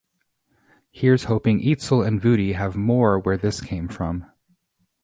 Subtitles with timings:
[0.89, 4.25] Here's hoping Eitzel and Vudi have more where this came from.